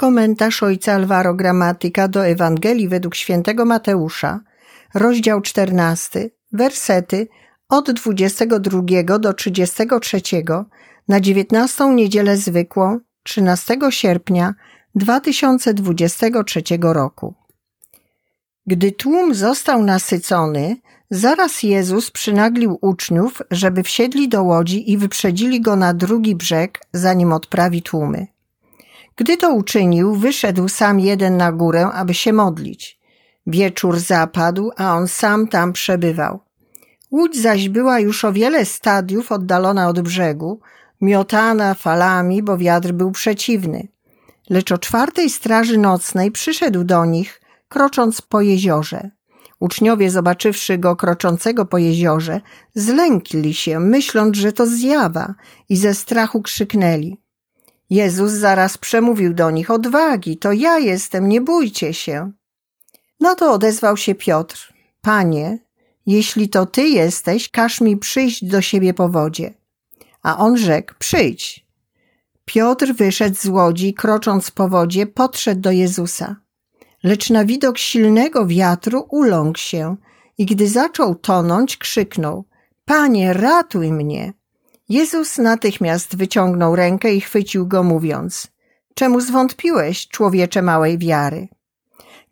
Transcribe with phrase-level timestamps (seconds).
[0.00, 4.40] Komentarz ojca Alvaro Gramatyka do Ewangelii według świętego Mateusza,
[4.94, 7.28] rozdział 14, wersety
[7.68, 10.20] od 22 do 33
[11.08, 14.54] na 19 niedzielę zwykłą 13 sierpnia
[14.94, 17.34] 2023 roku.
[18.66, 20.76] Gdy tłum został nasycony,
[21.10, 27.32] zaraz Jezus przynaglił uczniów, żeby wsiedli do łodzi i wyprzedzili go na drugi brzeg, zanim
[27.32, 28.37] odprawi tłumy.
[29.18, 32.98] Gdy to uczynił, wyszedł sam jeden na górę, aby się modlić.
[33.46, 36.40] Wieczór zapadł, a on sam tam przebywał.
[37.10, 40.60] Łódź zaś była już o wiele stadiów oddalona od brzegu,
[41.00, 43.88] miotana falami, bo wiatr był przeciwny.
[44.50, 49.10] Lecz o czwartej straży nocnej przyszedł do nich, krocząc po jeziorze.
[49.60, 52.40] Uczniowie, zobaczywszy go kroczącego po jeziorze,
[52.74, 55.34] zlękli się, myśląc, że to zjawa
[55.68, 57.27] i ze strachu krzyknęli.
[57.90, 62.32] Jezus zaraz przemówił do nich, odwagi, to ja jestem, nie bójcie się.
[63.20, 65.58] No to odezwał się Piotr, Panie,
[66.06, 69.54] jeśli to Ty jesteś, każ mi przyjść do siebie po wodzie.
[70.22, 71.66] A on rzekł, przyjdź.
[72.44, 76.36] Piotr wyszedł z łodzi, krocząc po wodzie, podszedł do Jezusa.
[77.02, 79.96] Lecz na widok silnego wiatru uląkł się
[80.38, 82.44] i gdy zaczął tonąć, krzyknął,
[82.84, 84.37] Panie, ratuj mnie!
[84.88, 88.48] Jezus natychmiast wyciągnął rękę i chwycił go, mówiąc:
[88.94, 91.48] Czemu zwątpiłeś, człowiecze małej wiary?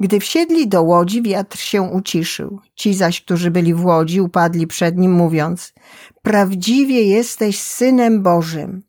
[0.00, 2.60] Gdy wsiedli do łodzi, wiatr się uciszył.
[2.74, 5.72] Ci zaś, którzy byli w łodzi, upadli przed nim, mówiąc:
[6.22, 8.82] Prawdziwie jesteś synem Bożym.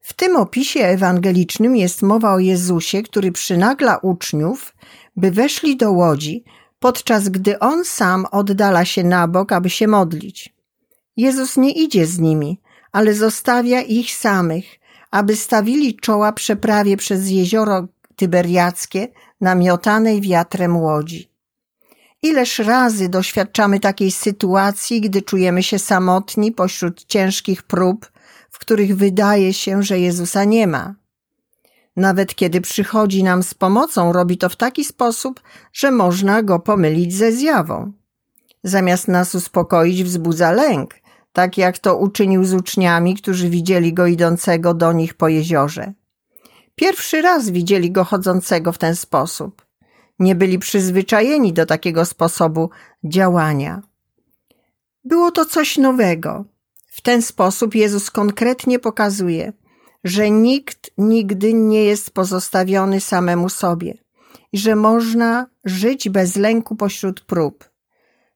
[0.00, 4.74] W tym opisie ewangelicznym jest mowa o Jezusie, który przynagla uczniów,
[5.16, 6.44] by weszli do łodzi,
[6.78, 10.55] podczas gdy on sam oddala się na bok, aby się modlić.
[11.16, 12.60] Jezus nie idzie z nimi,
[12.92, 14.64] ale zostawia ich samych,
[15.10, 19.08] aby stawili czoła przeprawie przez jezioro tyberiackie
[19.40, 21.30] namiotanej wiatrem łodzi.
[22.22, 28.12] Ileż razy doświadczamy takiej sytuacji, gdy czujemy się samotni pośród ciężkich prób,
[28.50, 30.94] w których wydaje się, że Jezusa nie ma.
[31.96, 35.40] Nawet kiedy przychodzi nam z pomocą, robi to w taki sposób,
[35.72, 37.92] że można go pomylić ze zjawą.
[38.62, 40.94] Zamiast nas uspokoić, wzbudza lęk,
[41.36, 45.92] tak jak to uczynił z uczniami, którzy widzieli go idącego do nich po jeziorze.
[46.74, 49.66] Pierwszy raz widzieli go chodzącego w ten sposób.
[50.18, 52.70] Nie byli przyzwyczajeni do takiego sposobu
[53.04, 53.82] działania.
[55.04, 56.44] Było to coś nowego.
[56.86, 59.52] W ten sposób Jezus konkretnie pokazuje,
[60.04, 63.94] że nikt nigdy nie jest pozostawiony samemu sobie
[64.52, 67.70] i że można żyć bez lęku pośród prób.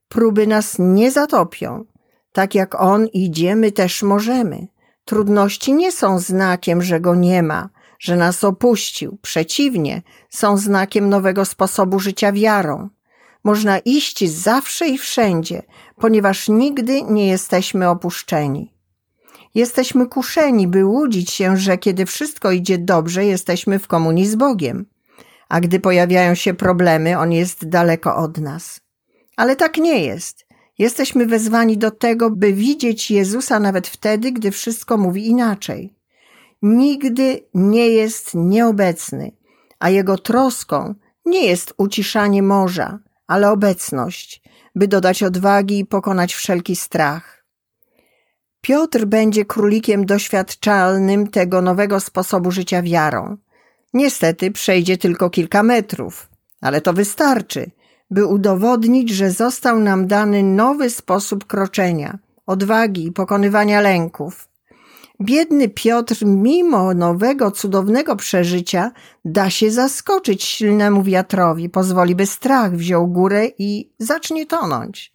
[0.09, 1.85] Próby nas nie zatopią,
[2.33, 4.67] tak jak On idzie, my też możemy.
[5.05, 7.69] Trudności nie są znakiem, że Go nie ma,
[7.99, 9.19] że nas opuścił.
[9.23, 12.89] Przeciwnie, są znakiem nowego sposobu życia wiarą.
[13.45, 15.63] Można iść zawsze i wszędzie,
[15.97, 18.75] ponieważ nigdy nie jesteśmy opuszczeni.
[19.55, 24.87] Jesteśmy kuszeni, by łudzić się, że kiedy wszystko idzie dobrze, jesteśmy w komunii z Bogiem,
[25.49, 28.81] a gdy pojawiają się problemy, On jest daleko od nas.
[29.37, 30.50] Ale tak nie jest.
[30.81, 35.95] Jesteśmy wezwani do tego, by widzieć Jezusa nawet wtedy, gdy wszystko mówi inaczej.
[36.63, 39.33] Nigdy nie jest nieobecny,
[39.79, 44.43] a Jego troską nie jest uciszanie morza, ale obecność,
[44.75, 47.45] by dodać odwagi i pokonać wszelki strach.
[48.61, 53.37] Piotr będzie królikiem doświadczalnym tego nowego sposobu życia wiarą.
[53.95, 56.29] Niestety przejdzie tylko kilka metrów,
[56.61, 57.71] ale to wystarczy,
[58.11, 64.49] by udowodnić, że został nam dany nowy sposób kroczenia, odwagi i pokonywania lęków.
[65.23, 68.93] Biedny Piotr, mimo nowego, cudownego przeżycia,
[69.25, 75.13] da się zaskoczyć silnemu wiatrowi, pozwoli, by strach wziął górę i zacznie tonąć.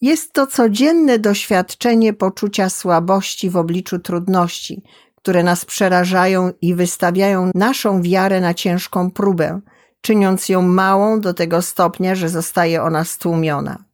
[0.00, 4.82] Jest to codzienne doświadczenie poczucia słabości w obliczu trudności,
[5.14, 9.60] które nas przerażają i wystawiają naszą wiarę na ciężką próbę,
[10.04, 13.84] czyniąc ją małą do tego stopnia, że zostaje ona stłumiona.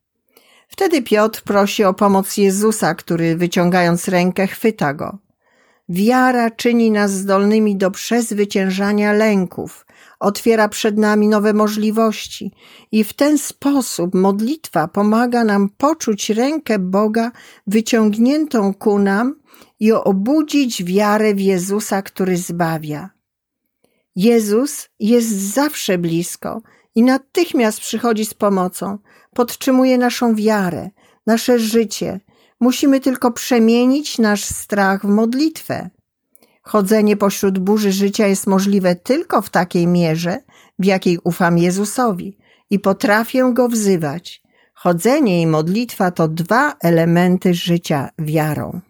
[0.68, 5.18] Wtedy Piotr prosi o pomoc Jezusa, który wyciągając rękę chwyta go.
[5.88, 9.86] Wiara czyni nas zdolnymi do przezwyciężania lęków,
[10.20, 12.52] otwiera przed nami nowe możliwości
[12.92, 17.32] i w ten sposób modlitwa pomaga nam poczuć rękę Boga
[17.66, 19.34] wyciągniętą ku nam
[19.80, 23.19] i obudzić wiarę w Jezusa, który zbawia.
[24.16, 26.62] Jezus jest zawsze blisko
[26.94, 28.98] i natychmiast przychodzi z pomocą,
[29.34, 30.90] podtrzymuje naszą wiarę,
[31.26, 32.20] nasze życie.
[32.60, 35.90] Musimy tylko przemienić nasz strach w modlitwę.
[36.62, 40.38] Chodzenie pośród burzy życia jest możliwe tylko w takiej mierze,
[40.78, 42.38] w jakiej ufam Jezusowi
[42.70, 44.42] i potrafię Go wzywać.
[44.74, 48.80] Chodzenie i modlitwa to dwa elementy życia wiarą.